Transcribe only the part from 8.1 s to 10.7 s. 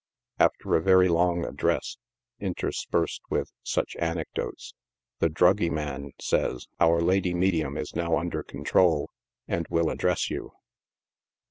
under control, and will address you."